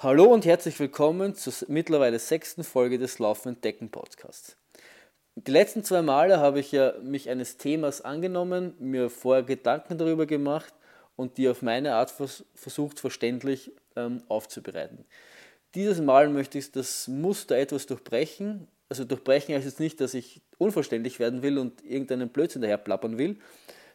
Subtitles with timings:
[0.00, 4.56] Hallo und herzlich willkommen zur mittlerweile sechsten Folge des Laufenden Decken Podcasts.
[5.34, 10.26] Die letzten zwei Male habe ich ja mich eines Themas angenommen, mir vorher Gedanken darüber
[10.26, 10.72] gemacht
[11.16, 15.04] und die auf meine Art vers versucht verständlich ähm, aufzubereiten.
[15.74, 18.68] Dieses Mal möchte ich das Muster etwas durchbrechen.
[18.88, 23.18] Also durchbrechen heißt jetzt nicht, dass ich unverständlich werden will und irgendeinen Blödsinn daher plappern
[23.18, 23.40] will,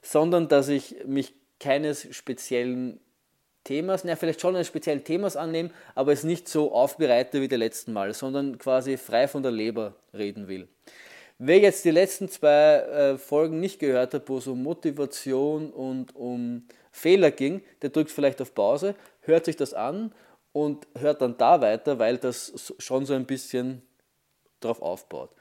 [0.01, 2.99] sondern dass ich mich keines speziellen
[3.63, 7.55] Themas, na, vielleicht schon eines speziellen Themas annehmen, aber es nicht so aufbereite wie die
[7.55, 10.67] letzten Mal, sondern quasi frei von der Leber reden will.
[11.37, 16.15] Wer jetzt die letzten zwei äh, Folgen nicht gehört hat, wo es um Motivation und
[16.15, 20.13] um Fehler ging, der drückt vielleicht auf Pause, hört sich das an
[20.51, 23.81] und hört dann da weiter, weil das schon so ein bisschen
[24.59, 25.31] darauf aufbaut.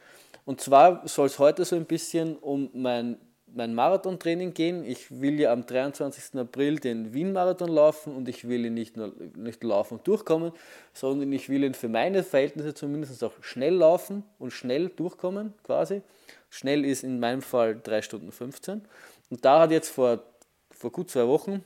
[0.45, 3.19] Und zwar soll es heute so ein bisschen um mein
[3.55, 4.84] mein Marathontraining gehen.
[4.84, 6.38] Ich will ja am 23.
[6.41, 10.52] April den Wien-Marathon laufen und ich will ihn nicht nur nicht laufen und durchkommen,
[10.92, 16.03] sondern ich will ihn für meine Verhältnisse zumindest auch schnell laufen und schnell durchkommen quasi.
[16.50, 18.83] Schnell ist in meinem Fall 3 Stunden 15.
[19.31, 20.22] Und da hat jetzt vor,
[20.70, 21.64] vor gut zwei Wochen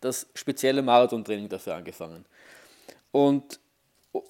[0.00, 2.24] das spezielle Marathontraining dafür angefangen.
[3.12, 3.60] Und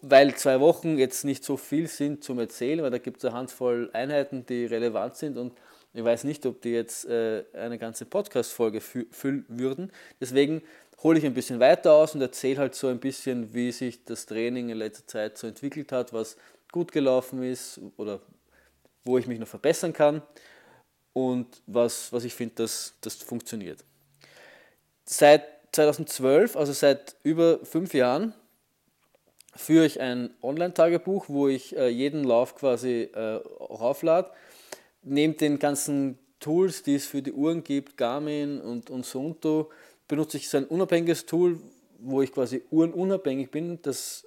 [0.02, 3.34] weil zwei Wochen jetzt nicht so viel sind zum Erzählen, weil da gibt es eine
[3.34, 5.52] Handvoll Einheiten, die relevant sind und
[5.94, 9.92] ich weiß nicht, ob die jetzt äh, eine ganze Podcast-Folge füllen würden.
[10.20, 10.60] Deswegen
[11.04, 14.26] hole ich ein bisschen weiter aus und erzähle halt so ein bisschen, wie sich das
[14.26, 16.36] Training in letzter Zeit so entwickelt hat, was
[16.72, 18.20] gut gelaufen ist oder
[19.04, 20.20] wo ich mich noch verbessern kann
[21.12, 23.84] und was, was ich finde, dass das funktioniert.
[25.04, 28.34] Seit 2012, also seit über fünf Jahren,
[29.54, 34.32] führe ich ein Online-Tagebuch, wo ich äh, jeden Lauf quasi äh, rauflade
[35.04, 39.70] neben den ganzen Tools, die es für die Uhren gibt, Garmin und, und Sonto,
[40.08, 41.58] benutze ich so ein unabhängiges Tool,
[41.98, 43.80] wo ich quasi uhrenunabhängig bin.
[43.82, 44.26] Das,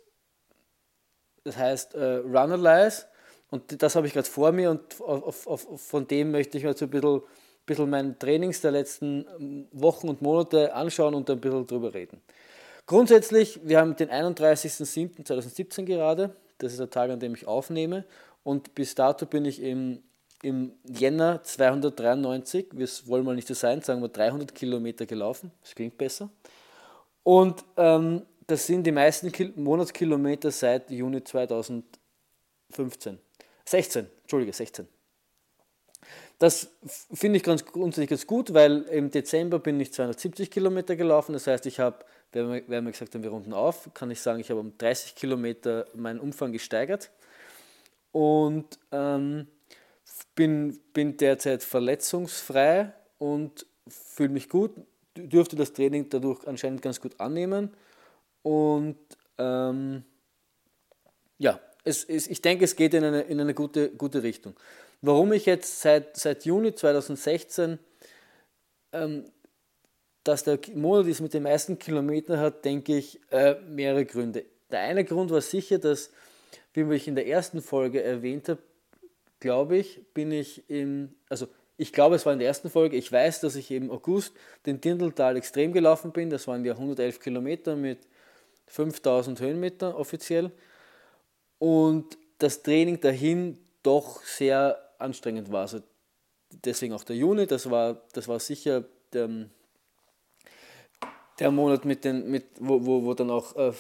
[1.44, 3.06] das heißt äh, Runalyze
[3.50, 6.74] und das habe ich gerade vor mir und auf, auf, von dem möchte ich mir
[6.74, 7.22] so ein bisschen,
[7.66, 12.22] bisschen mein Trainings der letzten ähm, Wochen und Monate anschauen und ein bisschen drüber reden.
[12.86, 18.06] Grundsätzlich, wir haben den 31.07.2017 gerade, das ist der Tag, an dem ich aufnehme
[18.44, 20.02] und bis dato bin ich im
[20.44, 25.74] im Jänner 293, wir wollen mal nicht so sein, sagen wir 300 Kilometer gelaufen, das
[25.76, 26.30] klingt besser.
[27.24, 33.20] Und ähm, das sind die meisten Kil Monatskilometer seit Juni 2015.
[33.66, 34.88] 16, Entschuldige, 16.
[36.40, 36.70] Das
[37.14, 41.34] finde ich ganz grundsätzlich ganz gut, weil im Dezember bin ich 270 Kilometer gelaufen.
[41.34, 44.50] Das heißt, ich habe, wenn wir, gesagt haben, wir runden auf, kann ich sagen, ich
[44.52, 47.10] habe um 30 Kilometer meinen Umfang gesteigert.
[48.12, 49.48] Und ähm,
[50.36, 54.72] bin, bin derzeit verletzungsfrei und fühle mich gut,
[55.16, 57.74] dürfte das Training dadurch anscheinend ganz gut annehmen.
[58.44, 58.98] Und
[59.38, 60.04] ähm,
[61.38, 64.56] ja, es, es, ich denke, es geht in eine, in eine gute, gute Richtung.
[65.02, 67.80] Warum ich jetzt seit, seit Juni 2016
[68.94, 69.26] ähm,
[70.28, 74.46] dass der Monat ist mit den meisten Kilometern hat, denke ich, äh, mehrere Gründe.
[74.70, 76.12] Der eine Grund war sicher, dass,
[76.74, 78.62] wie ich in der ersten Folge erwähnt habe,
[79.40, 83.12] glaube ich, bin ich im, also ich glaube, es war in der ersten Folge, ich
[83.12, 84.34] weiß, dass ich im August
[84.66, 88.00] den Dindeltal extrem gelaufen bin, das waren ja 111 Kilometer mit
[88.68, 90.52] 5000 Höhenmeter offiziell.
[91.60, 95.62] Und das Training dahin doch sehr anstrengend war.
[95.62, 95.82] Also
[96.66, 98.84] deswegen auch der Juni, das war, das war sicher
[99.14, 99.30] der,
[101.40, 103.72] der Monat, mit den, mit, wo, wo, wo dann auch äh,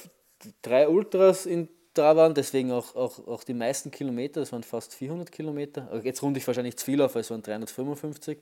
[0.62, 4.94] drei Ultras in da waren, deswegen auch, auch, auch die meisten Kilometer, das waren fast
[4.94, 5.90] 400 Kilometer.
[6.04, 8.38] Jetzt runde ich wahrscheinlich zu viel auf, weil es waren 355.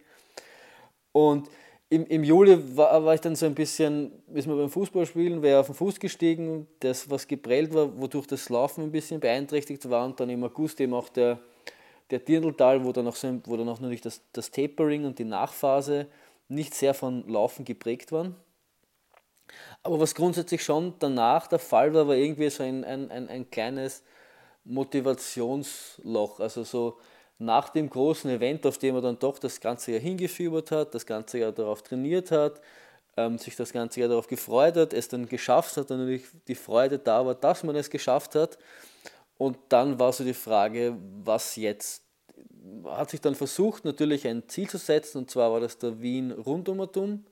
[1.11, 1.49] Und
[1.89, 5.59] im, im Juli war, war ich dann so ein bisschen, ist man beim Fußballspielen, wäre
[5.59, 10.05] auf den Fuß gestiegen, das was geprellt war, wodurch das Laufen ein bisschen beeinträchtigt war
[10.05, 11.39] und dann im August eben auch der,
[12.09, 15.25] der Dirndltal, wo dann auch, so, wo dann auch natürlich das, das Tapering und die
[15.25, 16.07] Nachphase
[16.47, 18.35] nicht sehr von Laufen geprägt waren.
[19.83, 23.49] Aber was grundsätzlich schon danach der Fall war, war irgendwie so ein, ein, ein, ein
[23.49, 24.03] kleines
[24.63, 26.39] Motivationsloch.
[26.39, 26.97] Also so
[27.37, 31.05] nach dem großen Event, auf dem er dann doch das ganze Jahr hingefiebert hat, das
[31.05, 32.61] ganze Jahr darauf trainiert hat,
[33.17, 36.55] ähm, sich das ganze Jahr darauf gefreut hat, es dann geschafft hat, und natürlich die
[36.55, 38.57] Freude da war, dass man es geschafft hat.
[39.37, 42.03] Und dann war so die Frage, was jetzt?
[42.85, 47.25] Hat sich dann versucht, natürlich ein Ziel zu setzen, und zwar war das der Wien-Rundumertum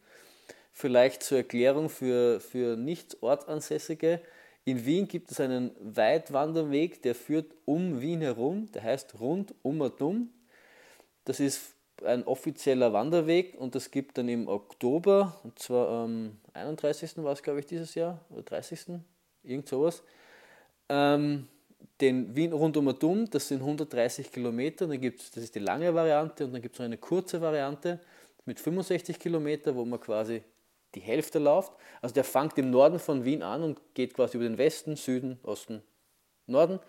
[0.76, 4.20] Vielleicht zur Erklärung für, für Nicht-Ortsansässige.
[4.66, 9.82] In Wien gibt es einen Weitwanderweg, der führt um Wien herum, der heißt rund um
[9.82, 10.30] und um.
[11.26, 17.18] Das ist ein offizieller Wanderweg und das gibt dann im Oktober, und zwar am 31.
[17.18, 19.00] war es glaube ich dieses Jahr, oder 30.
[19.44, 20.04] irgend sowas.
[20.90, 21.48] Ähm,
[22.02, 26.46] den Wien rundum Dumm, das sind 130 Kilometer, dann gibt's, das ist die lange Variante
[26.46, 28.00] und dann gibt es noch eine kurze Variante
[28.46, 30.44] mit 65 Kilometer, wo man quasi
[30.96, 31.74] die Hälfte läuft.
[32.02, 35.40] Also der fängt im Norden von Wien an und geht quasi über den Westen, Süden,
[35.44, 35.82] Osten,
[36.48, 36.80] Norden.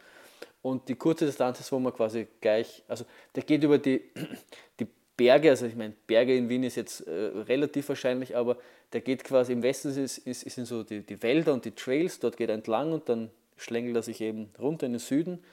[0.63, 3.05] Und die kurze Distanz ist, wo man quasi gleich, also
[3.35, 4.03] der geht über die,
[4.81, 4.87] die
[5.17, 8.57] Berge, also ich meine, Berge in Wien ist jetzt äh, relativ wahrscheinlich, aber
[8.93, 12.19] der geht quasi im Westen, ist, ist, sind so die, die Wälder und die Trails,
[12.19, 15.45] dort geht er entlang und dann schlängelt er sich eben runter in den Süden.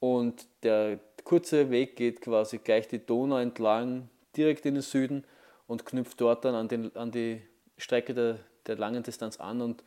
[0.00, 5.24] Und der kurze Weg geht quasi gleich die Donau entlang, direkt in den Süden
[5.66, 7.40] und knüpft dort dann an, den, an die
[7.78, 9.82] Strecke der, der langen Distanz an und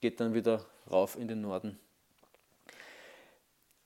[0.00, 1.78] geht dann wieder rauf in den Norden.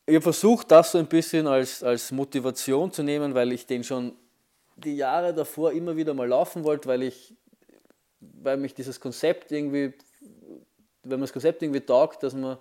[0.06, 3.85] Ich habe versucht, das so ein bisschen als, als Motivation zu nehmen, weil ich den
[3.85, 4.17] schon
[4.76, 7.35] die Jahre davor immer wieder mal laufen wollte, weil ich,
[8.20, 9.93] weil mich dieses Konzept irgendwie,
[11.02, 12.56] wenn man das Konzept irgendwie taugt, dass man,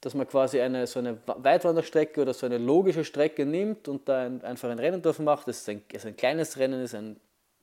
[0.00, 4.26] dass man quasi eine, so eine Weitwanderstrecke oder so eine logische Strecke nimmt und da
[4.26, 5.48] ein, einfach ein Rennen drauf macht.
[5.48, 7.18] Das ist ein, ist ein kleines Rennen, ist ein,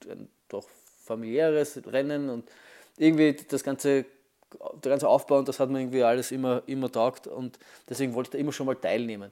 [0.10, 0.68] ein doch
[1.12, 2.50] familiäres Rennen und
[2.98, 4.06] irgendwie das ganze,
[4.84, 7.58] der ganze Aufbau und das hat mir irgendwie alles immer, immer taugt und
[7.90, 9.32] deswegen wollte ich da immer schon mal teilnehmen.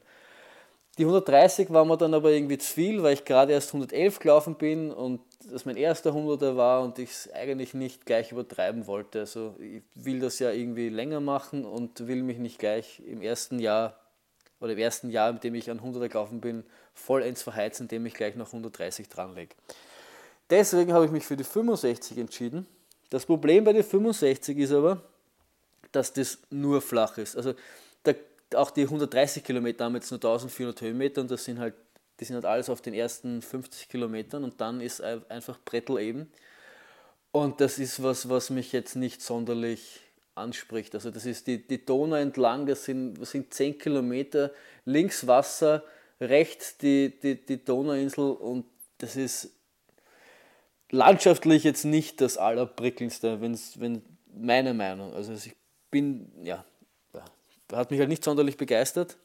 [0.98, 4.56] Die 130 war mir dann aber irgendwie zu viel, weil ich gerade erst 111 gelaufen
[4.56, 9.22] bin und das mein erster 100er war und ich es eigentlich nicht gleich übertreiben wollte.
[9.22, 13.60] Also ich will das ja irgendwie länger machen und will mich nicht gleich im ersten
[13.60, 13.98] Jahr
[14.60, 18.14] oder im ersten Jahr, in dem ich an 100er gelaufen bin, vollends verheizen, indem ich
[18.14, 19.56] gleich noch 130 dranlege.
[20.50, 22.66] Deswegen habe ich mich für die 65 entschieden.
[23.10, 25.02] Das Problem bei der 65 ist aber,
[25.92, 27.36] dass das nur flach ist.
[27.36, 27.54] Also
[28.06, 28.16] der,
[28.56, 31.76] auch die 130 Kilometer haben jetzt nur 1400 Höhenmeter und das sind halt,
[32.20, 36.32] die sind halt alles auf den ersten 50 Kilometern und dann ist einfach Brettel eben.
[37.32, 40.02] Und das ist was, was mich jetzt nicht sonderlich
[40.36, 40.96] anspricht.
[40.96, 44.52] Also das ist die, die Donau entlang, das sind, das sind 10 Kilometer,
[44.86, 45.84] links Wasser,
[46.20, 48.66] rechts die, die, die Donauinsel und
[48.98, 49.52] das ist
[50.92, 54.02] landschaftlich jetzt nicht das allerprickelndste, wenn's, wenn
[54.34, 55.14] meine Meinung.
[55.14, 55.56] Also ich
[55.92, 56.66] bin, ja,
[57.72, 59.18] hat mich halt nicht sonderlich begeistert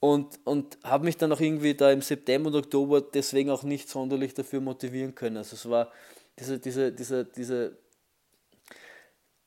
[0.00, 3.88] und, und habe mich dann auch irgendwie da im September und Oktober deswegen auch nicht
[3.88, 5.36] sonderlich dafür motivieren können.
[5.36, 5.90] Also es war
[6.38, 7.76] diese, diese, diese, diese,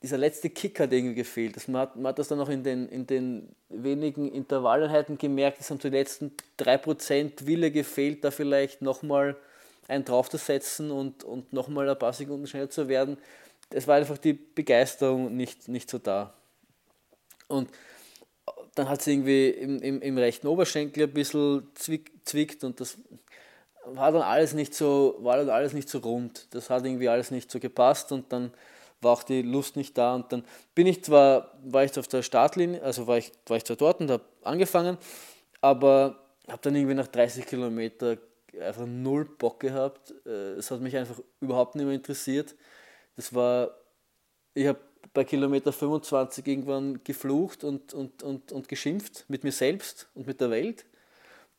[0.01, 1.55] dieser letzte Kick hat irgendwie gefehlt.
[1.55, 5.59] Das, man, hat, man hat das dann auch in den, in den wenigen Intervalleinheiten gemerkt,
[5.59, 9.38] es haben die letzten 3% Wille gefehlt, da vielleicht nochmal
[9.88, 13.18] einen draufzusetzen und, und nochmal ein paar Sekunden schneller zu werden.
[13.69, 16.33] Es war einfach die Begeisterung nicht, nicht so da.
[17.47, 17.69] Und
[18.75, 22.97] dann hat es irgendwie im, im, im rechten Oberschenkel ein bisschen zwick, zwickt und das
[23.85, 26.47] war dann alles nicht so, war dann alles nicht so rund.
[26.51, 28.51] Das hat irgendwie alles nicht so gepasst und dann
[29.01, 32.21] war auch die Lust nicht da und dann bin ich zwar, war ich auf der
[32.21, 34.97] Startlinie, also war ich, war ich zwar dort und habe angefangen,
[35.62, 38.18] aber habe dann irgendwie nach 30 Kilometern
[38.59, 40.13] einfach null Bock gehabt.
[40.25, 42.55] Äh, es hat mich einfach überhaupt nicht mehr interessiert.
[43.15, 43.75] Das war,
[44.53, 44.79] ich habe
[45.13, 50.41] bei Kilometer 25 irgendwann geflucht und, und, und, und geschimpft mit mir selbst und mit
[50.41, 50.85] der Welt.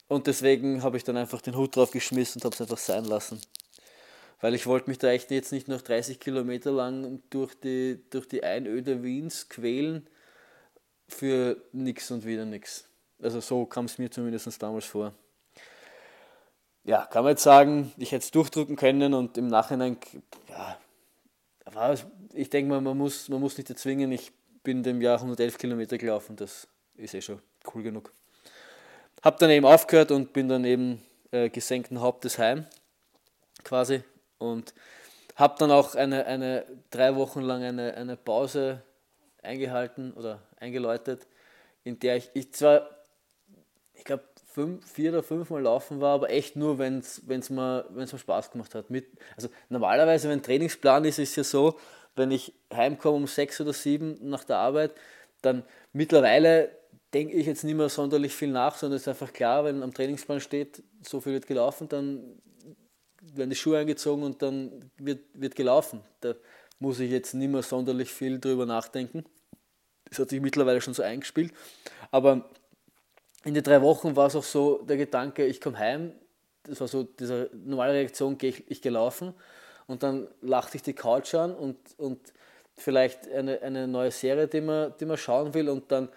[0.08, 3.04] Und deswegen habe ich dann einfach den Hut drauf geschmissen und habe es einfach sein
[3.04, 3.40] lassen.
[4.40, 8.28] Weil ich wollte mich da echt jetzt nicht noch 30 Kilometer lang durch die, durch
[8.28, 10.06] die Einöde Wiens quälen
[11.08, 12.86] für nichts und wieder nichts.
[13.22, 15.14] Also so kam es mir zumindest damals vor
[16.84, 19.96] ja, kann man jetzt sagen, ich hätte es durchdrücken können und im Nachhinein,
[20.48, 20.78] ja,
[21.72, 21.96] war,
[22.34, 24.12] ich denke mal, man muss, man muss nicht erzwingen.
[24.12, 27.40] Ich bin dem Jahr 111 Kilometer gelaufen, das ist eh schon
[27.74, 28.12] cool genug.
[29.22, 32.66] Hab dann eben aufgehört und bin dann eben äh, gesenkten Hauptes heim,
[33.62, 34.02] quasi.
[34.38, 34.74] Und
[35.36, 38.82] habe dann auch eine, eine drei Wochen lang eine, eine Pause
[39.42, 41.26] eingehalten oder eingeläutet,
[41.82, 42.88] in der ich, ich zwar,
[43.94, 44.24] ich glaube,
[44.54, 48.52] fünf, vier oder fünf Mal laufen war, aber echt nur, wenn es mir, mir Spaß
[48.52, 48.88] gemacht hat.
[48.88, 49.06] Mit,
[49.36, 51.78] also normalerweise, wenn ein Trainingsplan ist, ist es ja so,
[52.14, 54.92] wenn ich heimkomme um sechs oder sieben nach der Arbeit,
[55.42, 56.70] dann mittlerweile
[57.12, 59.92] denke ich jetzt nicht mehr sonderlich viel nach, sondern es ist einfach klar, wenn am
[59.92, 62.40] Trainingsplan steht, so viel wird gelaufen, dann
[63.20, 66.00] werden die Schuhe eingezogen und dann wird, wird gelaufen.
[66.20, 66.34] Da
[66.78, 69.24] muss ich jetzt nicht mehr sonderlich viel drüber nachdenken.
[70.08, 71.52] Das hat sich mittlerweile schon so eingespielt.
[72.12, 72.48] Aber
[73.44, 76.12] in den drei Wochen war es auch so der Gedanke, ich komme heim,
[76.64, 79.34] das war so diese normale Reaktion, gehe ich, ich gelaufen
[79.86, 82.18] und dann lachte ich die Couch an und, und
[82.74, 86.08] vielleicht eine, eine neue Serie, die man, die man schauen will und dann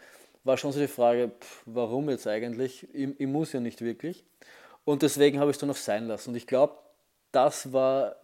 [0.43, 2.87] war schon so die Frage, pff, warum jetzt eigentlich?
[2.93, 4.23] Ich, ich, muss ja nicht wirklich.
[4.85, 6.29] Und deswegen habe ich es dann noch sein lassen.
[6.29, 6.77] Und ich glaube,
[7.33, 8.15] das war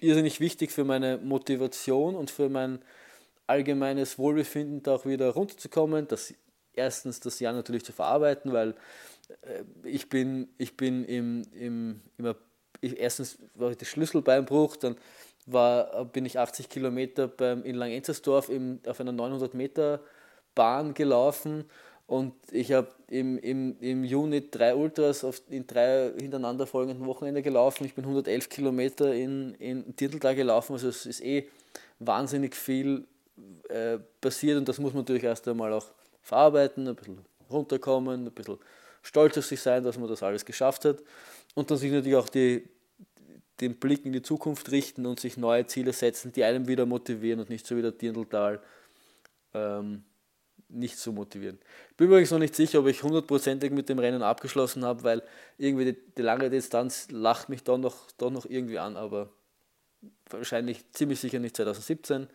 [0.00, 2.80] irrsinnig wichtig für meine Motivation und für mein
[3.46, 6.06] allgemeines Wohlbefinden da auch wieder runterzukommen.
[6.06, 6.34] Das,
[6.80, 8.74] erstens das Jahr natürlich zu verarbeiten, weil
[9.42, 12.34] äh, ich bin, ich bin im, im, im
[12.80, 14.96] ich, erstens war ich der Schlüsselbeinbruch, dann
[15.46, 18.50] war, bin ich 80 Kilometer beim, in Langenzersdorf
[18.86, 20.00] auf einer 900 Meter
[20.54, 21.64] Bahn gelaufen
[22.06, 27.40] und ich habe im, im, im Juni drei Ultras auf, in drei hintereinander folgenden Wochenende
[27.40, 27.84] gelaufen.
[27.84, 31.48] Ich bin 111 Kilometer in, in Dirndl gelaufen, also es ist eh
[32.00, 33.06] wahnsinnig viel
[33.68, 35.86] äh, passiert und das muss man natürlich erst einmal auch
[36.22, 37.18] verarbeiten, ein bisschen
[37.50, 38.58] runterkommen, ein bisschen
[39.02, 41.02] stolz auf sich sein, dass man das alles geschafft hat
[41.54, 42.68] und dann sich natürlich auch die,
[43.60, 47.40] den Blick in die Zukunft richten und sich neue Ziele setzen, die einem wieder motivieren
[47.40, 48.60] und nicht so wie der Dirndltal
[49.54, 50.04] ähm,
[50.68, 51.58] nicht so motivieren.
[51.90, 55.22] Ich bin übrigens noch nicht sicher, ob ich hundertprozentig mit dem Rennen abgeschlossen habe, weil
[55.58, 59.30] irgendwie die, die, lange Distanz lacht mich doch noch, doch noch irgendwie an, aber
[60.28, 62.28] wahrscheinlich ziemlich sicher nicht 2017.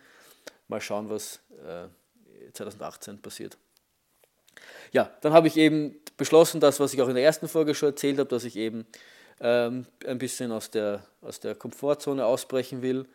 [0.68, 1.88] Mal schauen, was äh,
[2.52, 3.56] 2018 passiert.
[4.92, 7.90] Ja, dann habe ich eben beschlossen, das, was ich auch in der ersten Folge schon
[7.90, 8.86] erzählt habe, dass ich eben
[9.40, 13.06] ähm, ein bisschen aus der, aus der Komfortzone ausbrechen will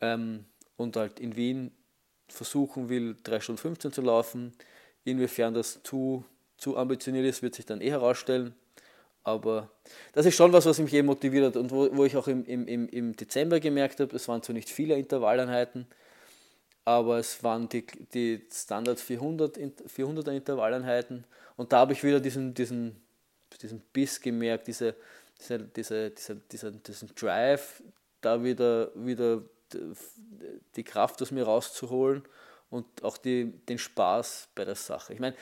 [0.00, 0.44] ähm,
[0.76, 1.72] und halt in Wien
[2.28, 4.52] versuchen will, 3 Stunden 15 zu laufen.
[5.04, 6.24] Inwiefern das zu,
[6.56, 8.54] zu ambitioniert ist, wird sich dann eh herausstellen.
[9.24, 9.70] Aber
[10.12, 12.44] das ist schon was, was mich eben motiviert hat und wo, wo ich auch im,
[12.44, 15.86] im, im Dezember gemerkt habe, es waren zwar nicht viele Intervalleinheiten,
[16.84, 21.24] aber es waren die, die Standard 400, 400er Intervalleinheiten
[21.56, 23.00] und da habe ich wieder diesen, diesen,
[23.60, 24.94] diesen Biss gemerkt, diese,
[25.40, 27.82] diese, diese, diese, diesen, diesen Drive,
[28.20, 29.42] da wieder, wieder
[30.76, 32.22] die Kraft aus mir rauszuholen
[32.70, 35.14] und auch die, den Spaß bei der Sache.
[35.14, 35.36] Ich meine,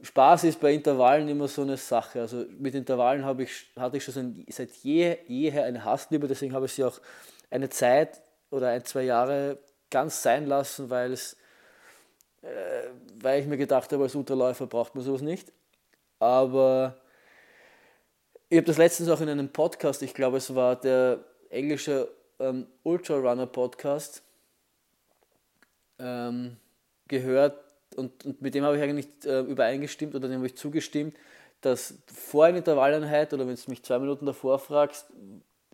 [0.00, 2.20] Spaß ist bei Intervallen immer so eine Sache.
[2.20, 6.72] Also mit Intervallen ich, hatte ich schon seit je, jeher eine Hassliebe, deswegen habe ich
[6.72, 7.00] sie auch
[7.50, 9.58] eine Zeit oder ein, zwei Jahre
[9.90, 11.18] ganz sein lassen, weil, äh,
[13.20, 15.52] weil ich mir gedacht habe, als Ultraläufer braucht man sowas nicht.
[16.18, 16.96] Aber
[18.48, 22.66] ich habe das letztens auch in einem Podcast, ich glaube es war der englische ähm,
[22.82, 24.22] Ultra Runner Podcast
[25.98, 26.56] ähm,
[27.08, 27.58] gehört
[27.96, 31.16] und, und, mit dem habe ich eigentlich äh, übereingestimmt oder dem habe ich zugestimmt,
[31.60, 35.06] dass vor einer Intervalleinheit oder wenn du mich zwei Minuten davor fragst,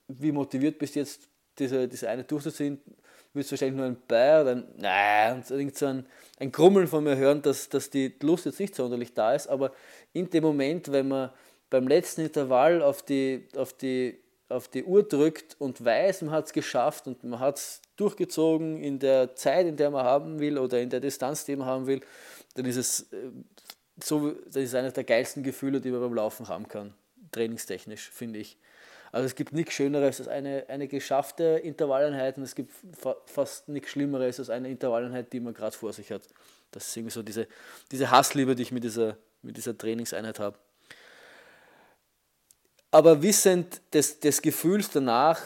[0.08, 2.80] wie motiviert bist du jetzt, diese, diese eine durchzuziehen,
[3.34, 6.06] wirst du wahrscheinlich nur ein Bei oder ein Nein und so ein,
[6.38, 9.72] ein Grummeln von mir hören, dass, dass die Lust jetzt nicht sonderlich da ist, aber
[10.12, 11.30] in dem Moment, wenn man
[11.68, 14.18] beim letzten Intervall auf die, auf die
[14.50, 18.82] auf die Uhr drückt und weiß, man hat es geschafft und man hat es durchgezogen
[18.82, 21.86] in der Zeit, in der man haben will oder in der Distanz, die man haben
[21.86, 22.00] will,
[22.54, 23.30] dann ist es äh,
[24.02, 26.94] so, das ist eines der geilsten Gefühle, die man beim Laufen haben kann,
[27.32, 28.58] trainingstechnisch, finde ich.
[29.12, 33.68] Also es gibt nichts Schöneres als eine, eine geschaffte Intervalleinheit und es gibt fa fast
[33.68, 36.22] nichts Schlimmeres als eine Intervalleinheit, die man gerade vor sich hat.
[36.70, 37.48] Das ist irgendwie so diese,
[37.90, 40.56] diese Hassliebe, die ich mit dieser, mit dieser Trainingseinheit habe.
[42.92, 45.40] Aber wissend des, des Gefühls danach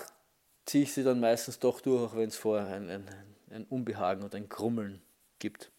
[0.66, 3.08] ziehe ich sie dann meistens doch durch, auch wenn es vorher ein, ein,
[3.50, 5.02] ein Unbehagen oder ein Krummeln
[5.38, 5.70] gibt.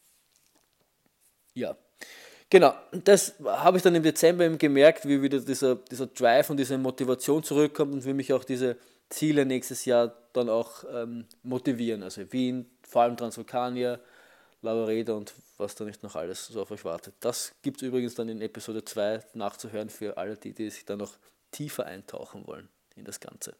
[1.53, 1.75] Ja,
[2.49, 2.73] genau.
[2.91, 6.77] Das habe ich dann im Dezember eben gemerkt, wie wieder dieser, dieser Drive und diese
[6.77, 8.77] Motivation zurückkommt und wie mich auch diese
[9.09, 12.03] Ziele nächstes Jahr dann auch ähm, motivieren.
[12.03, 13.99] Also Wien, vor allem Transvulkania,
[14.61, 17.13] Laureda und was da nicht noch alles so auf euch wartet.
[17.19, 20.95] Das gibt es übrigens dann in Episode 2 nachzuhören für alle, die, die sich da
[20.95, 21.13] noch
[21.51, 23.55] tiefer eintauchen wollen in das Ganze.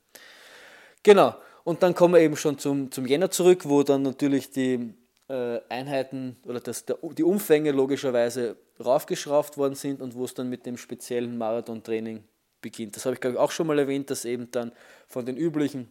[1.04, 4.94] Genau, und dann kommen wir eben schon zum, zum Jänner zurück, wo dann natürlich die
[5.30, 10.50] äh, Einheiten oder das, der, die Umfänge logischerweise raufgeschraubt worden sind und wo es dann
[10.50, 12.24] mit dem speziellen Marathon-Training
[12.62, 12.96] beginnt.
[12.96, 14.72] Das habe ich glaube ich auch schon mal erwähnt, dass eben dann
[15.08, 15.90] von den üblichen,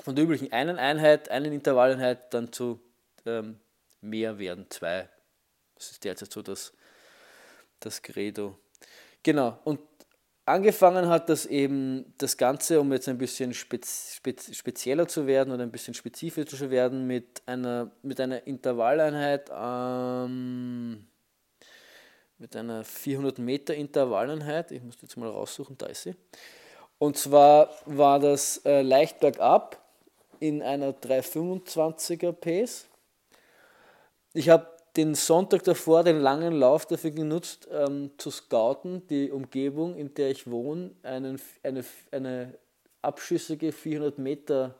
[0.00, 2.80] von der üblichen einen Einheit, einen Intervalleinheit dann zu
[3.26, 3.58] ähm,
[4.00, 5.08] mehr werden, zwei.
[5.74, 6.72] Das ist derzeit so das,
[7.80, 8.58] das Credo.
[9.22, 9.80] Genau, und
[10.44, 15.52] angefangen hat das eben das Ganze, um jetzt ein bisschen spez, spez, spezieller zu werden
[15.52, 21.06] oder ein bisschen spezifischer zu werden, mit einer, mit einer Intervalleinheit, ähm,
[22.38, 24.70] mit einer 400 Meter Intervalleinheit.
[24.70, 26.14] Ich muss jetzt mal raussuchen, da ist sie.
[26.98, 29.82] Und zwar war das äh, leicht bergab
[30.40, 32.86] in einer 325er Pace.
[34.32, 39.96] Ich habe den Sonntag davor, den langen Lauf dafür genutzt, ähm, zu scouten, die Umgebung,
[39.96, 42.54] in der ich wohne, einen, eine, eine
[43.02, 44.74] abschüssige 400 Meter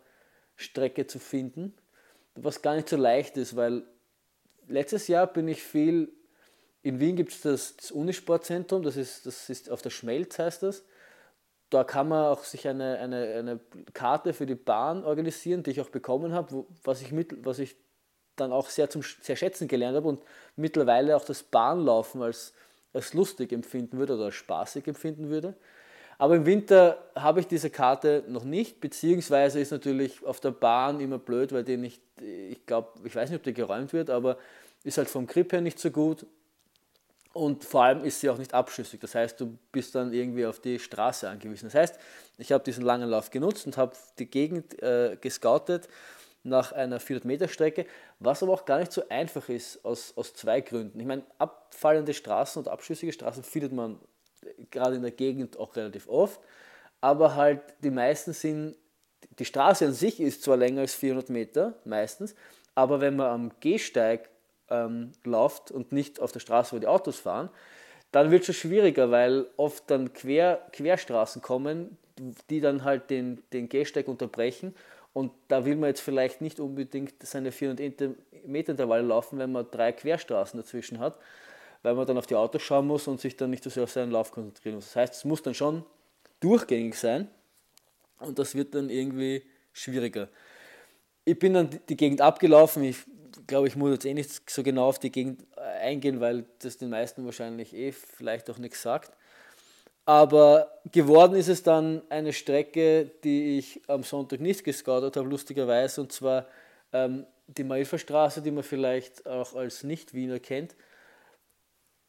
[0.56, 1.72] Strecke zu finden,
[2.34, 3.84] was gar nicht so leicht ist, weil
[4.66, 6.12] letztes Jahr bin ich viel,
[6.82, 10.62] in Wien gibt es das, das Unisportzentrum, das ist, das ist auf der Schmelz heißt
[10.62, 10.84] das,
[11.70, 13.60] da kann man auch sich eine, eine, eine
[13.92, 17.76] Karte für die Bahn organisieren, die ich auch bekommen habe, was, ich mit, was ich
[18.36, 20.22] dann auch sehr, zum, sehr schätzen gelernt habe und
[20.56, 22.54] mittlerweile auch das Bahnlaufen als,
[22.92, 25.54] als lustig empfinden würde oder als spaßig empfinden würde.
[26.16, 31.00] Aber im Winter habe ich diese Karte noch nicht, beziehungsweise ist natürlich auf der Bahn
[31.00, 34.38] immer blöd, weil die nicht, ich glaube, ich weiß nicht, ob die geräumt wird, aber
[34.84, 36.26] ist halt vom Grip her nicht so gut
[37.38, 39.00] und vor allem ist sie auch nicht abschüssig.
[39.00, 41.66] Das heißt, du bist dann irgendwie auf die Straße angewiesen.
[41.66, 41.98] Das heißt,
[42.36, 45.88] ich habe diesen langen Lauf genutzt und habe die Gegend äh, gescoutet
[46.42, 47.86] nach einer 400 Meter Strecke,
[48.18, 50.98] was aber auch gar nicht so einfach ist aus, aus zwei Gründen.
[50.98, 54.00] Ich meine, abfallende Straßen und abschüssige Straßen findet man
[54.70, 56.40] gerade in der Gegend auch relativ oft,
[57.00, 58.76] aber halt die meisten sind,
[59.38, 62.34] die Straße an sich ist zwar länger als 400 Meter meistens,
[62.74, 64.28] aber wenn man am Gehsteig
[64.70, 67.50] ähm, läuft und nicht auf der Straße, wo die Autos fahren,
[68.12, 71.98] dann wird es schon schwieriger, weil oft dann Quer, Querstraßen kommen,
[72.50, 74.74] die dann halt den, den Gehsteig unterbrechen.
[75.12, 79.70] Und da will man jetzt vielleicht nicht unbedingt seine 400 Meter Intervalle laufen, wenn man
[79.70, 81.18] drei Querstraßen dazwischen hat,
[81.82, 83.90] weil man dann auf die Autos schauen muss und sich dann nicht so sehr auf
[83.90, 84.86] seinen Lauf konzentrieren muss.
[84.86, 85.84] Das heißt, es muss dann schon
[86.40, 87.28] durchgängig sein
[88.20, 90.28] und das wird dann irgendwie schwieriger.
[91.24, 92.98] Ich bin dann die Gegend abgelaufen, ich
[93.48, 96.78] glaube, ich muss jetzt eh nicht so genau auf die Gegend äh, eingehen, weil das
[96.78, 99.10] den meisten wahrscheinlich eh vielleicht auch nichts sagt.
[100.04, 106.00] Aber geworden ist es dann eine Strecke, die ich am Sonntag nicht gescoutet habe, lustigerweise,
[106.00, 106.46] und zwar
[106.92, 110.76] ähm, die Mailferstraße, die man vielleicht auch als Nicht-Wiener kennt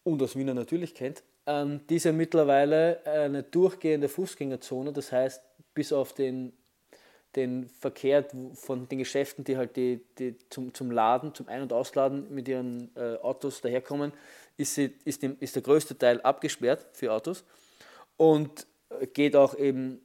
[0.03, 1.23] und als Wiener natürlich kennt.
[1.45, 5.41] Ähm, diese mittlerweile eine durchgehende Fußgängerzone, das heißt,
[5.73, 6.53] bis auf den
[7.35, 11.73] den Verkehr von den Geschäften, die halt die, die zum, zum Laden, zum Ein- und
[11.73, 14.13] Ausladen mit ihren äh, Autos daherkommen,
[14.57, 17.43] ist, sie, ist, dem, ist der größte Teil abgesperrt für Autos
[18.17, 20.01] und äh, geht auch eben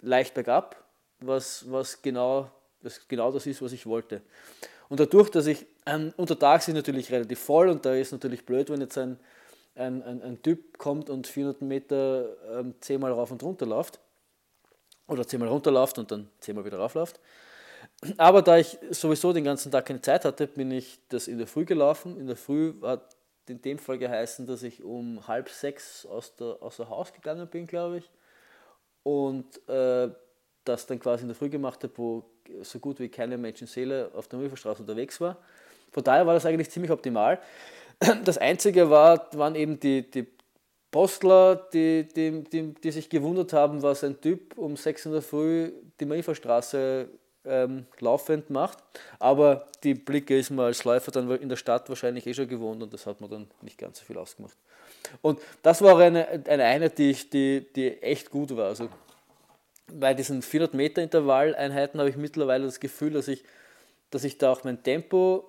[0.00, 0.84] leicht bergab,
[1.20, 4.22] was, was, genau, was genau das ist, was ich wollte.
[4.88, 8.68] Und dadurch, dass ich, ähm, untertags ist natürlich relativ voll und da ist natürlich blöd,
[8.68, 9.18] wenn jetzt ein,
[9.74, 14.00] ein, ein, ein Typ kommt und 400 Meter ähm, zehnmal rauf und runter läuft,
[15.12, 17.20] oder zehnmal runterläuft und dann zehnmal wieder raufläuft.
[18.16, 21.46] Aber da ich sowieso den ganzen Tag keine Zeit hatte, bin ich das in der
[21.46, 22.18] Früh gelaufen.
[22.18, 23.16] In der Früh hat
[23.48, 27.66] in dem Fall geheißen, dass ich um halb sechs aus der, außer Haus gegangen bin,
[27.66, 28.10] glaube ich.
[29.02, 30.10] Und äh,
[30.64, 32.24] das dann quasi in der Früh gemacht habe, wo
[32.62, 35.38] so gut wie keine Menschenseele auf der Mühlverstraße unterwegs war.
[35.90, 37.38] Von daher war das eigentlich ziemlich optimal.
[38.24, 40.26] Das Einzige war, waren eben die, die,
[40.92, 45.22] Postler, die, die, die, die sich gewundert haben, was ein Typ um 6 in der
[45.22, 47.08] Früh die Marienstraße
[47.44, 48.78] ähm, laufend macht.
[49.18, 52.82] Aber die Blicke ist man als Läufer dann in der Stadt wahrscheinlich eh schon gewohnt
[52.82, 54.56] und das hat man dann nicht ganz so viel ausgemacht.
[55.22, 58.66] Und das war eine, eine Einheit, die, die, die echt gut war.
[58.66, 58.90] Also
[59.90, 63.44] bei diesen 400 Meter Intervalleinheiten habe ich mittlerweile das Gefühl, dass ich,
[64.10, 65.48] dass ich da auch mein Tempo,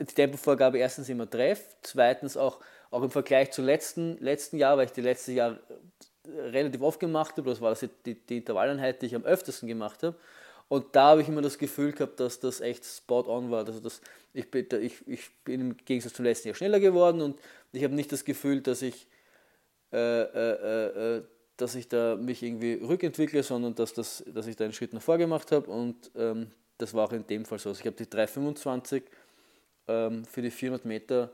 [0.00, 2.58] die Tempovorgabe erstens immer treffe, zweitens auch
[2.94, 5.58] auch im Vergleich zum letzten, letzten Jahr, weil ich die letzte Jahr
[6.26, 10.04] relativ oft gemacht habe, das war das die, die Intervalleinheit, die ich am öftesten gemacht
[10.04, 10.16] habe.
[10.68, 13.66] Und da habe ich immer das Gefühl gehabt, dass das echt spot on war.
[13.66, 14.00] Also das,
[14.32, 17.40] ich, bin, ich, ich bin im Gegensatz zum letzten Jahr schneller geworden und
[17.72, 19.08] ich habe nicht das Gefühl, dass ich,
[19.92, 21.22] äh, äh, äh,
[21.56, 25.02] dass ich da mich irgendwie rückentwickle, sondern dass, das, dass ich da einen Schritt nach
[25.02, 25.68] vor gemacht habe.
[25.68, 27.70] Und ähm, das war auch in dem Fall so.
[27.70, 29.02] Also ich habe die 325
[29.88, 31.32] ähm, für die 400 Meter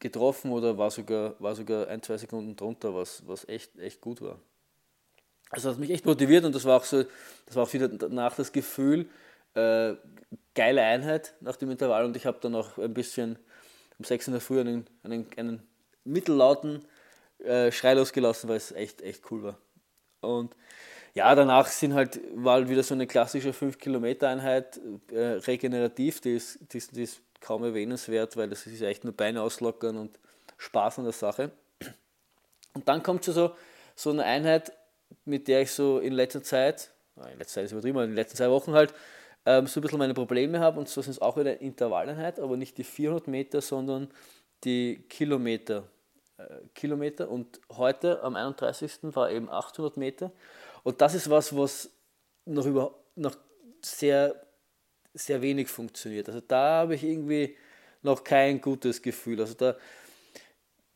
[0.00, 4.20] getroffen oder war sogar, war sogar ein, zwei Sekunden drunter, was, was echt, echt gut
[4.20, 4.40] war.
[5.50, 7.04] Also das hat mich echt motiviert und das war auch so,
[7.46, 9.08] das war auch wieder danach das Gefühl,
[9.54, 9.94] äh,
[10.54, 13.38] geile Einheit nach dem Intervall und ich habe dann auch ein bisschen
[13.98, 15.62] um 6 in der Früh einen, einen, einen
[16.04, 16.84] mittellauten
[17.38, 19.58] äh, Schrei losgelassen, weil es echt, echt cool war.
[20.20, 20.54] Und
[21.14, 26.60] ja, danach sind halt, war halt wieder so eine klassische 5-Kilometer-Einheit äh, regenerativ, die ist,
[26.72, 30.18] die, ist, die ist kaum erwähnenswert, weil das ist echt nur Beine auslockern und
[30.58, 31.50] Spaß an der Sache.
[32.74, 33.54] Und dann kommt so,
[33.96, 34.72] so eine Einheit,
[35.24, 38.36] mit der ich so in letzter Zeit, in letzter Zeit ist übertrieben, in den letzten
[38.36, 38.94] zwei Wochen halt,
[39.46, 40.78] ähm, so ein bisschen meine Probleme habe.
[40.78, 44.08] Und so sind es auch wieder Intervalleinheit, aber nicht die 400 Meter, sondern
[44.64, 45.84] die Kilometer.
[46.36, 47.28] Äh, Kilometer.
[47.30, 49.14] Und heute am 31.
[49.14, 50.30] war eben 800 Meter.
[50.82, 51.90] Und das ist was, was
[52.44, 53.36] noch, über, noch
[53.82, 54.34] sehr
[55.14, 56.28] sehr wenig funktioniert.
[56.28, 57.56] Also da habe ich irgendwie
[58.02, 59.40] noch kein gutes Gefühl.
[59.40, 59.76] Also da,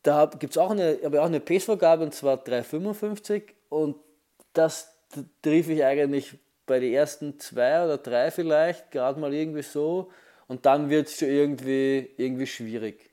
[0.03, 3.97] da gibt es auch eine, habe auch eine Pace-Vorgabe und zwar 3,55 und
[4.53, 4.95] das
[5.41, 10.11] triff ich eigentlich bei den ersten zwei oder drei vielleicht, gerade mal irgendwie so
[10.47, 13.11] und dann wird es schon irgendwie, irgendwie schwierig.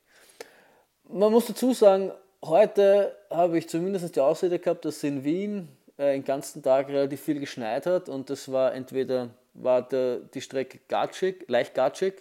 [1.08, 2.12] Man muss dazu sagen,
[2.42, 7.20] heute habe ich zumindest die Ausrede gehabt, dass in Wien äh, den ganzen Tag relativ
[7.20, 12.14] viel geschneit hat und das war entweder war der, die Strecke gatschig, leicht gatschig,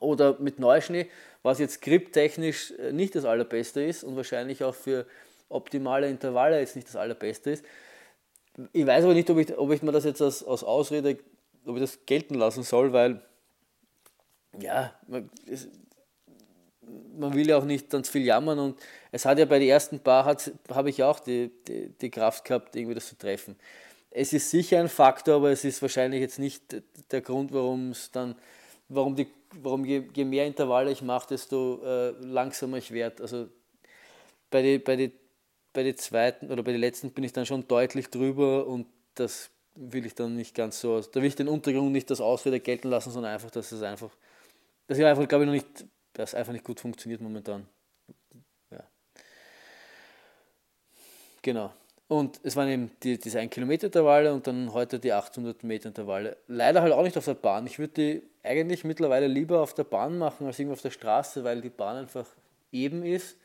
[0.00, 1.08] oder mit Neuschnee,
[1.42, 5.06] was jetzt griptechnisch äh, nicht das allerbeste ist und wahrscheinlich auch für
[5.48, 7.64] optimale Intervalle jetzt nicht das allerbeste ist.
[8.72, 11.18] Ich weiß aber nicht, ob ich, ob ich mir das jetzt als, als Ausrede,
[11.66, 13.22] ob ich das gelten lassen soll, weil
[14.60, 15.68] ja, man, es,
[17.16, 18.78] man will ja auch nicht ganz viel jammern und
[19.10, 20.36] es hat ja bei den ersten paar,
[20.70, 23.56] habe ich auch die, die, die Kraft gehabt, irgendwie das zu treffen.
[24.14, 28.10] Es ist sicher ein Faktor, aber es ist wahrscheinlich jetzt nicht der Grund, warum es
[28.10, 28.34] dann,
[28.88, 29.26] warum, die,
[29.62, 33.22] warum je, je mehr Intervalle ich mache, desto äh, langsamer ich werde.
[33.22, 33.48] Also
[34.50, 35.12] bei den bei die,
[35.72, 39.50] bei die zweiten oder bei den letzten bin ich dann schon deutlich drüber und das
[39.74, 42.88] will ich dann nicht ganz so, da will ich den Untergrund nicht das Ausrede gelten
[42.88, 44.10] lassen, sondern einfach, dass es einfach,
[44.86, 47.66] dass ich einfach, glaube ich, noch nicht, dass einfach nicht gut funktioniert momentan.
[48.70, 48.84] Ja.
[51.40, 51.72] Genau.
[52.08, 55.88] Und es waren eben die, diese 1 Kilometer Intervalle und dann heute die 800 Meter
[55.88, 56.36] Intervalle.
[56.46, 57.66] Leider halt auch nicht auf der Bahn.
[57.66, 61.42] Ich würde die eigentlich mittlerweile lieber auf der Bahn machen als irgendwo auf der Straße,
[61.44, 62.26] weil die Bahn einfach
[62.70, 63.38] eben ist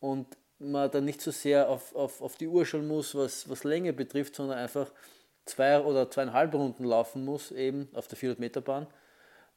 [0.00, 0.26] und
[0.58, 3.92] man dann nicht so sehr auf, auf, auf die Uhr schauen muss, was, was Länge
[3.92, 4.92] betrifft, sondern einfach
[5.46, 8.86] zwei oder zweieinhalb Runden laufen muss, eben auf der 400 Meter Bahn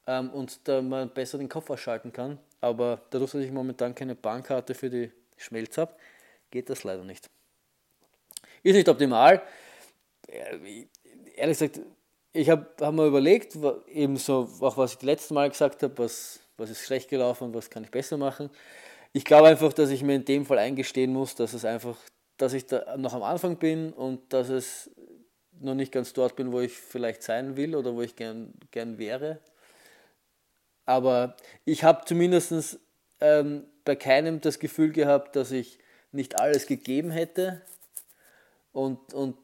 [0.08, 2.40] ähm, und da man besser den Kopf ausschalten kann.
[2.62, 5.94] Aber dadurch, dass ich momentan keine Bahnkarte für die Schmelz habe,
[6.52, 7.30] geht das leider nicht.
[8.64, 9.42] Ist nicht optimal.
[11.36, 11.82] Ehrlich gesagt,
[12.32, 15.98] ich habe hab mir überlegt, eben so, auch was ich das letzte Mal gesagt habe,
[15.98, 18.50] was, was ist schlecht gelaufen was kann ich besser machen.
[19.12, 21.98] Ich glaube einfach, dass ich mir in dem Fall eingestehen muss, dass es einfach,
[22.38, 24.90] dass ich da noch am Anfang bin und dass es
[25.60, 28.98] noch nicht ganz dort bin, wo ich vielleicht sein will oder wo ich gern, gern
[28.98, 29.40] wäre.
[30.86, 32.80] Aber ich habe zumindest
[33.22, 35.78] ähm, bei keinem das Gefühl gehabt, dass ich
[36.12, 37.62] nicht alles gegeben hätte
[38.74, 39.38] und, und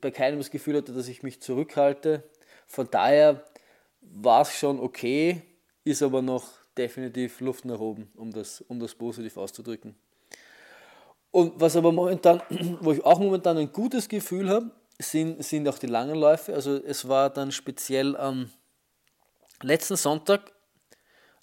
[0.00, 2.22] bei keinem das Gefühl hatte, dass ich mich zurückhalte.
[2.66, 3.44] Von daher
[4.00, 5.42] war es schon okay,
[5.84, 9.94] ist aber noch definitiv Luft nach oben, um das, um das positiv auszudrücken.
[11.30, 12.42] Und was aber momentan,
[12.80, 16.54] wo ich auch momentan ein gutes Gefühl habe, sind, sind auch die langen Läufe.
[16.54, 18.50] Also es war dann speziell am
[19.62, 20.52] letzten Sonntag,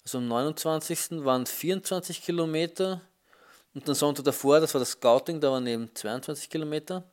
[0.02, 1.24] also am 29.
[1.24, 3.02] waren 24 Kilometer
[3.74, 7.04] und den Sonntag davor, das war das Scouting, da waren eben 22 Kilometer.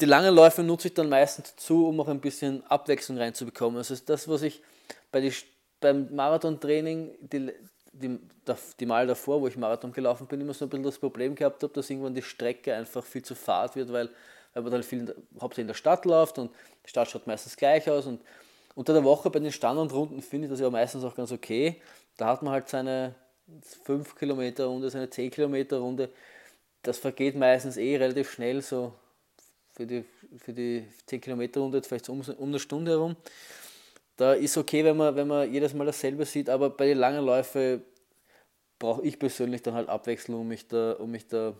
[0.00, 3.78] Die langen Läufe nutze ich dann meistens dazu, um auch ein bisschen Abwechslung reinzubekommen.
[3.78, 4.62] Also das, was ich
[5.10, 5.32] bei die,
[5.80, 7.52] beim Marathontraining, die,
[7.92, 8.18] die,
[8.78, 11.62] die Mal davor, wo ich Marathon gelaufen bin, immer so ein bisschen das Problem gehabt
[11.62, 14.10] habe, dass irgendwann die Strecke einfach viel zu fad wird, weil,
[14.52, 16.52] weil man dann viel hauptsächlich in der Stadt läuft und
[16.84, 18.06] die Stadt schaut meistens gleich aus.
[18.06, 18.20] Und
[18.74, 21.80] unter der Woche bei den Standardrunden finde ich das ja meistens auch ganz okay.
[22.16, 23.14] Da hat man halt seine
[23.84, 26.10] 5 Kilometer Runde, so eine 10 Kilometer Runde,
[26.82, 28.92] das vergeht meistens eh relativ schnell, so
[29.74, 30.04] für die,
[30.38, 33.16] für die 10 Kilometer Runde vielleicht um, um eine Stunde herum.
[34.16, 37.24] Da ist okay, wenn man, wenn man jedes Mal dasselbe sieht, aber bei den langen
[37.24, 37.82] Läufen
[38.78, 41.54] brauche ich persönlich dann halt Abwechslung, um mich da, um mich da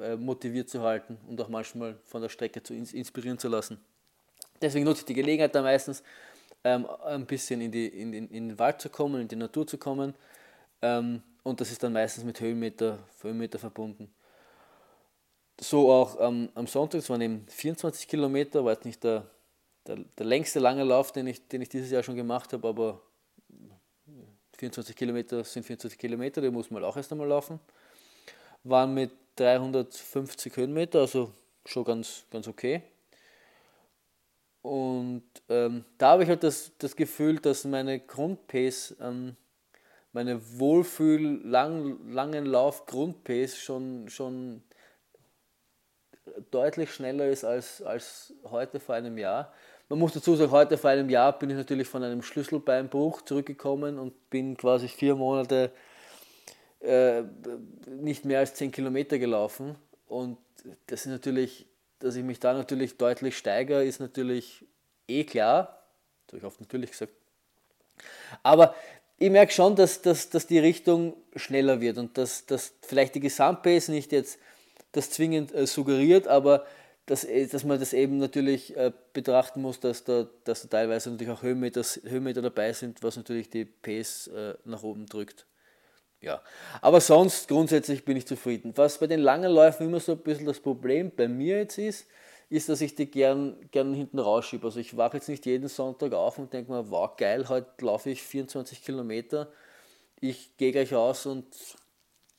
[0.00, 3.78] äh, motiviert zu halten und auch manchmal von der Strecke zu inspirieren zu lassen.
[4.60, 6.02] Deswegen nutze ich die Gelegenheit da meistens,
[6.64, 9.66] ähm, ein bisschen in, die, in, in, in den Wald zu kommen, in die Natur
[9.66, 10.14] zu kommen
[10.82, 14.12] ähm, und das ist dann meistens mit Höhenmeter, Höhenmeter verbunden.
[15.60, 19.26] So auch ähm, am Sonntag, es waren eben 24 Kilometer, war jetzt nicht der,
[19.86, 23.00] der, der längste lange Lauf, den ich, den ich dieses Jahr schon gemacht habe, aber
[24.58, 27.58] 24 Kilometer sind 24 Kilometer, die muss man auch erst einmal laufen.
[28.64, 31.32] Waren mit 350 Höhenmeter, also
[31.64, 32.82] schon ganz, ganz okay.
[34.62, 39.36] Und ähm, da habe ich halt das, das Gefühl, dass meine Grundpace ähm,
[40.12, 44.62] meine Wohlfühl, lang, langen Lauf, Grundpace schon, schon
[46.50, 49.52] deutlich schneller ist als, als heute vor einem Jahr.
[49.88, 53.98] Man muss dazu sagen, heute vor einem Jahr bin ich natürlich von einem Schlüsselbeinbruch zurückgekommen
[53.98, 55.70] und bin quasi vier Monate
[56.80, 57.22] äh,
[57.86, 59.76] nicht mehr als 10 Kilometer gelaufen.
[60.06, 60.38] Und
[60.86, 61.66] das ist natürlich,
[61.98, 64.64] dass ich mich da natürlich deutlich steigere, ist natürlich
[65.08, 65.84] eh klar.
[66.26, 67.12] Das habe ich oft natürlich gesagt.
[68.42, 68.74] Aber
[69.22, 73.20] ich merke schon, dass, dass, dass die Richtung schneller wird und dass, dass vielleicht die
[73.20, 74.38] Gesamtpace nicht jetzt
[74.90, 76.66] das zwingend äh, suggeriert, aber
[77.06, 81.10] dass, äh, dass man das eben natürlich äh, betrachten muss, dass da, dass da teilweise
[81.10, 85.46] natürlich auch Höhenmeter, Höhenmeter dabei sind, was natürlich die Pace äh, nach oben drückt.
[86.20, 86.42] Ja,
[86.80, 88.72] aber sonst grundsätzlich bin ich zufrieden.
[88.76, 92.06] Was bei den langen Läufen immer so ein bisschen das Problem bei mir jetzt ist,
[92.52, 94.66] ist, dass ich die gern, gern hinten rausschiebe.
[94.66, 98.10] Also ich wache jetzt nicht jeden Sonntag auf und denke mir, wow, geil, heute laufe
[98.10, 99.48] ich 24 Kilometer.
[100.20, 101.46] Ich gehe gleich aus und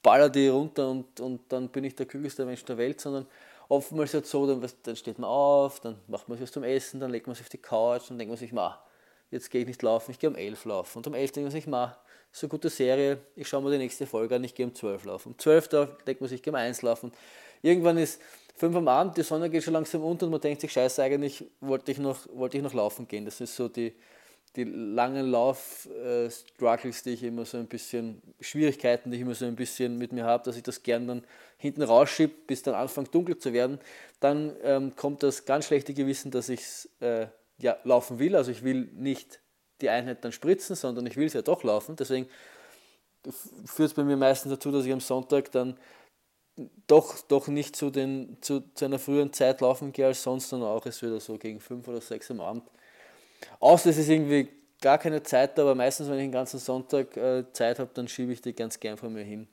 [0.04, 3.26] baller die runter und, und dann bin ich der glücklichste Mensch der Welt, sondern
[3.69, 6.63] oftmals ist es so, dann, dann steht man auf, dann macht man sich was zum
[6.63, 8.80] Essen, dann legt man sich auf die Couch und denkt man sich, ma,
[9.32, 10.99] jetzt gehe ich nicht laufen, ich gehe um 11 laufen.
[10.99, 11.97] Und um 11 denkt man sich, ma,
[12.32, 15.30] so gute Serie, ich schaue mir die nächste Folge an, ich gehe um 12 laufen.
[15.30, 17.12] Um 12 da denkt man sich, ich gehe um 1 laufen.
[17.63, 18.21] Irgendwann ist
[18.56, 21.46] 5 am Abend, die Sonne geht schon langsam unter und man denkt sich, scheiße, eigentlich
[21.60, 23.26] wollte ich noch, wollte ich noch laufen gehen.
[23.26, 23.94] Das ist so die,
[24.56, 29.56] die langen Lauf-Struggles, die ich immer so ein bisschen, Schwierigkeiten, die ich immer so ein
[29.56, 31.24] bisschen mit mir habe, dass ich das gern dann
[31.58, 33.80] hinten rausschiebe, bis dann anfängt dunkel zu werden.
[34.20, 36.62] Dann ähm, kommt das ganz schlechte Gewissen, dass ich
[37.00, 38.36] äh, ja, laufen will.
[38.36, 39.39] Also ich will nicht
[39.82, 41.96] die Einheit dann spritzen, sondern ich will es ja doch laufen.
[41.96, 42.28] Deswegen
[43.66, 45.78] führt es bei mir meistens dazu, dass ich am Sonntag dann
[46.88, 50.70] doch, doch nicht zu, den, zu, zu einer früheren Zeit laufen gehe als sonst, sondern
[50.70, 52.63] auch es wieder so gegen fünf oder sechs am Abend
[53.60, 54.50] Außer es ist irgendwie
[54.82, 58.34] gar keine Zeit, aber meistens, wenn ich den ganzen Sonntag äh, Zeit habe, dann schiebe
[58.34, 59.48] ich die ganz gern von mir hin.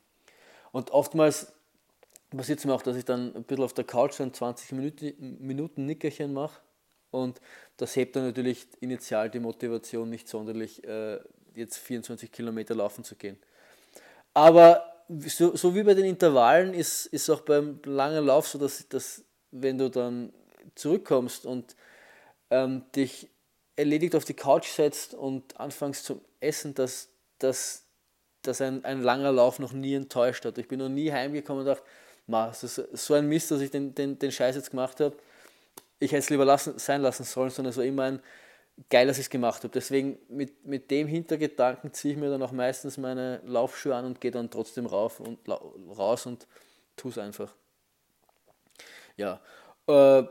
[0.72, 1.52] Und oftmals
[2.30, 5.36] passiert es mir auch, dass ich dann ein bisschen auf der Couch ein 20 Minuten,
[5.40, 6.60] Minuten Nickerchen mache
[7.10, 7.40] und
[7.76, 11.18] das hebt dann natürlich initial die Motivation nicht sonderlich, äh,
[11.54, 13.38] jetzt 24 Kilometer laufen zu gehen.
[14.32, 14.89] Aber
[15.26, 19.24] so, so wie bei den Intervallen ist, ist auch beim langen Lauf so, dass, dass
[19.50, 20.32] wenn du dann
[20.74, 21.74] zurückkommst und
[22.50, 23.28] ähm, dich
[23.76, 27.84] erledigt auf die Couch setzt und anfängst zu essen, dass, dass,
[28.42, 30.58] dass ein, ein langer Lauf noch nie enttäuscht hat.
[30.58, 31.84] Ich bin noch nie heimgekommen und dachte,
[32.26, 35.16] das ist so ein Mist, dass ich den, den, den Scheiß jetzt gemacht habe.
[35.98, 38.20] Ich hätte es lieber lassen, sein lassen sollen, sondern so immer ein
[38.88, 39.72] geil, dass ich es gemacht habe.
[39.72, 44.20] Deswegen mit, mit dem Hintergedanken ziehe ich mir dann auch meistens meine Laufschuhe an und
[44.20, 46.46] gehe dann trotzdem rauf und raus und
[46.96, 47.54] tue es einfach.
[49.16, 49.40] Ja.
[49.86, 50.24] Äh,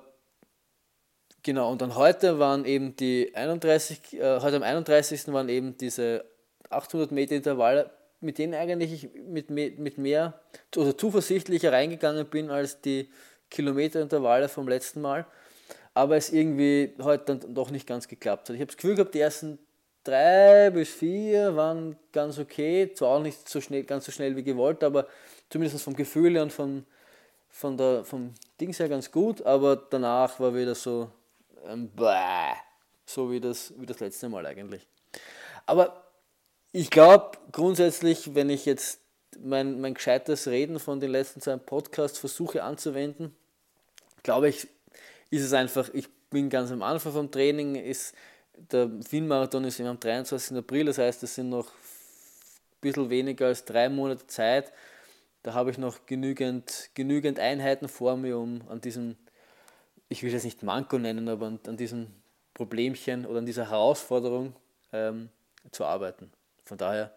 [1.43, 5.31] Genau, und dann heute waren eben die 31, äh, heute am 31.
[5.31, 6.25] waren eben diese
[6.69, 10.41] 800 Meter Intervalle, mit denen eigentlich ich mit, mit mehr,
[10.75, 13.09] also zuversichtlicher reingegangen bin als die
[13.49, 15.25] Kilometerintervalle vom letzten Mal,
[15.99, 18.55] aber es irgendwie heute dann doch nicht ganz geklappt hat.
[18.55, 19.59] Ich habe das Gefühl gehabt, die ersten
[20.05, 24.43] drei bis vier waren ganz okay, zwar auch nicht so schnell, ganz so schnell wie
[24.43, 25.07] gewollt, aber
[25.49, 26.85] zumindest vom Gefühl und von,
[27.49, 31.11] von der, vom Dings her ganz gut, aber danach war wieder so,
[31.67, 32.53] ähm, bäh,
[33.05, 34.87] so wie das, wie das letzte Mal eigentlich.
[35.65, 36.05] Aber
[36.71, 39.01] ich glaube grundsätzlich, wenn ich jetzt
[39.37, 43.35] mein, mein gescheites Reden von den letzten zwei Podcasts versuche anzuwenden,
[44.23, 44.67] glaube ich,
[45.29, 48.13] ist es einfach, ich bin ganz am Anfang vom Training, ist,
[48.71, 50.57] der Wien-Marathon ist am 23.
[50.57, 54.71] April, das heißt, es sind noch ein bisschen weniger als drei Monate Zeit.
[55.43, 59.15] Da habe ich noch genügend, genügend Einheiten vor mir, um an diesem
[60.09, 62.07] ich will es nicht Manko nennen, aber an, an diesem
[62.53, 64.53] Problemchen oder an dieser Herausforderung
[64.91, 65.29] ähm,
[65.71, 66.31] zu arbeiten.
[66.65, 67.13] Von daher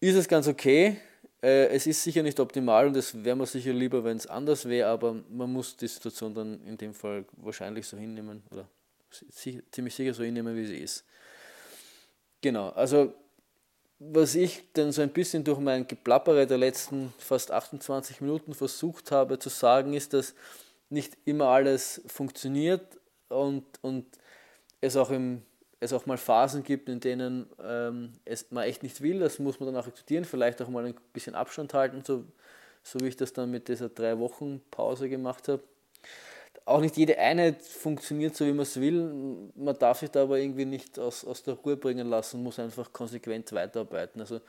[0.00, 0.98] ist es ganz okay.
[1.42, 4.68] Äh, es ist sicher nicht optimal und es wäre mir sicher lieber, wenn es anders
[4.68, 8.68] wäre, aber man muss die Situation dann in dem Fall wahrscheinlich so hinnehmen oder
[9.70, 11.04] ziemlich sicher so hinnehmen, wie sie ist.
[12.40, 13.14] Genau, also
[14.00, 19.10] was ich dann so ein bisschen durch mein Geplappere der letzten fast 28 Minuten versucht
[19.10, 20.34] habe zu sagen, ist, dass
[20.88, 22.82] nicht immer alles funktioniert
[23.28, 24.06] und, und
[24.80, 25.42] es, auch im,
[25.80, 29.20] es auch mal Phasen gibt, in denen ähm, es man echt nicht will.
[29.20, 32.24] Das muss man dann auch akzeptieren, vielleicht auch mal ein bisschen Abstand halten, so,
[32.82, 35.62] so wie ich das dann mit dieser drei Wochen Pause gemacht habe.
[36.64, 39.50] Auch nicht jede Einheit funktioniert so, wie man es will.
[39.54, 42.92] Man darf sich da aber irgendwie nicht aus, aus der Ruhe bringen lassen, muss einfach
[42.92, 44.20] konsequent weiterarbeiten.
[44.20, 44.40] Also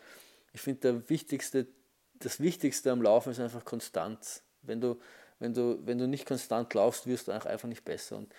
[0.51, 1.67] ich finde, wichtigste,
[2.15, 4.43] das Wichtigste am Laufen ist einfach Konstanz.
[4.63, 4.97] Wenn du
[5.39, 8.17] wenn du, wenn du nicht konstant laufst, wirst du einfach nicht besser.
[8.17, 8.31] Und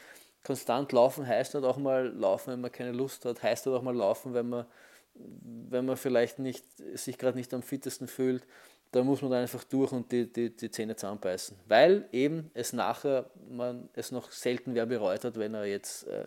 [0.44, 3.82] konstant laufen heißt halt auch mal laufen, wenn man keine Lust hat, heißt halt auch
[3.82, 4.66] mal laufen, wenn man,
[5.14, 8.46] wenn man vielleicht nicht, sich gerade nicht am fittesten fühlt.
[8.92, 11.56] Da muss man dann einfach durch und die, die, die Zähne zusammenbeißen.
[11.68, 16.26] Weil eben es nachher man es noch selten wer bereut hat, wenn er jetzt äh,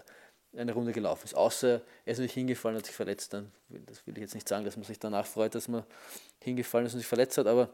[0.56, 1.34] eine Runde gelaufen ist.
[1.34, 3.34] Außer er ist nicht hingefallen und sich verletzt.
[3.34, 5.84] Dann, das will ich jetzt nicht sagen, dass man sich danach freut, dass man
[6.40, 7.70] hingefallen ist und sich verletzt hat, aber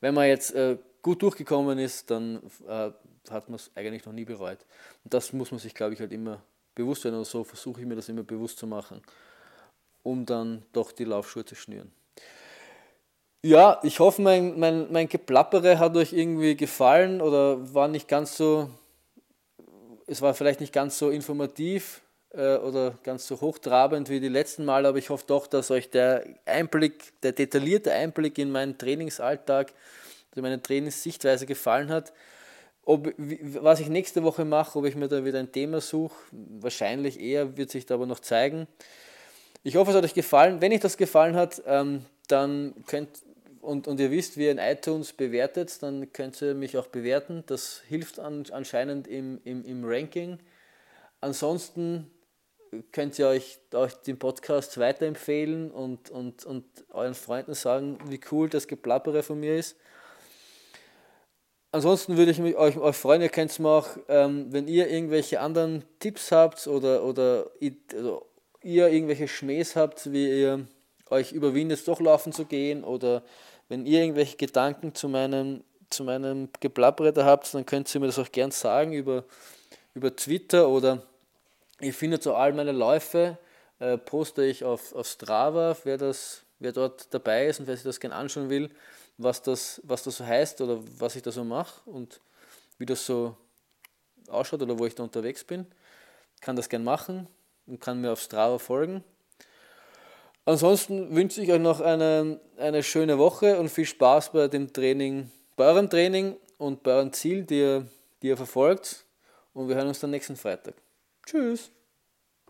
[0.00, 2.90] wenn man jetzt äh, gut durchgekommen ist, dann äh,
[3.30, 4.58] hat man es eigentlich noch nie bereut.
[5.04, 6.42] Und das muss man sich, glaube ich, halt immer
[6.74, 7.16] bewusst werden.
[7.16, 9.02] Oder so versuche ich mir das immer bewusst zu machen,
[10.02, 11.92] um dann doch die Laufschuhe zu schnüren.
[13.42, 18.38] Ja, ich hoffe, mein, mein, mein Geplappere hat euch irgendwie gefallen oder war nicht ganz
[18.38, 18.70] so,
[20.06, 24.64] es war vielleicht nicht ganz so informativ äh, oder ganz so hochtrabend wie die letzten
[24.64, 29.74] Mal, aber ich hoffe doch, dass euch der Einblick, der detaillierte Einblick in meinen Trainingsalltag,
[30.42, 32.12] meine Trainingssichtweise gefallen hat.
[32.84, 37.18] Ob, was ich nächste Woche mache, ob ich mir da wieder ein Thema suche, wahrscheinlich
[37.18, 38.66] eher, wird sich da aber noch zeigen.
[39.62, 40.60] Ich hoffe, es hat euch gefallen.
[40.60, 43.08] Wenn euch das gefallen hat, ähm, dann könnt
[43.64, 47.44] und, und ihr wisst, wie ihr in iTunes bewertet, dann könnt ihr mich auch bewerten.
[47.46, 50.38] Das hilft an, anscheinend im, im, im Ranking.
[51.20, 52.10] Ansonsten
[52.92, 58.48] könnt ihr euch, euch den Podcast weiterempfehlen und, und, und euren Freunden sagen, wie cool
[58.48, 59.76] das Geplappere von mir ist.
[61.74, 64.88] Ansonsten würde ich mich euch, euch freuen, ihr könnt es mir auch, ähm, wenn ihr
[64.88, 67.50] irgendwelche anderen Tipps habt oder, oder
[67.92, 68.24] also
[68.62, 70.68] ihr irgendwelche Schmähs habt, wie ihr
[71.10, 73.24] euch überwindet, durchlaufen zu gehen oder
[73.68, 78.06] wenn ihr irgendwelche Gedanken zu meinem, zu meinem Geplappere da habt, dann könnt ihr mir
[78.06, 79.24] das auch gern sagen über,
[79.94, 81.02] über Twitter oder
[81.80, 83.36] ihr findet so all meine Läufe,
[83.80, 87.82] äh, poste ich auf, auf Strava, wer, das, wer dort dabei ist und wer sich
[87.82, 88.70] das gerne anschauen will
[89.18, 92.20] was das, was das so heißt oder was ich da so mache und
[92.78, 93.36] wie das so
[94.28, 95.66] ausschaut oder wo ich da unterwegs bin.
[96.40, 97.28] Kann das gern machen
[97.66, 99.04] und kann mir auf Strava folgen.
[100.44, 105.30] Ansonsten wünsche ich euch noch eine, eine schöne Woche und viel Spaß bei dem Training,
[105.56, 107.86] bei eurem Training und bei eurem Ziel, die ihr,
[108.20, 109.06] die ihr verfolgt.
[109.54, 110.74] Und wir hören uns dann nächsten Freitag.
[111.24, 111.70] Tschüss!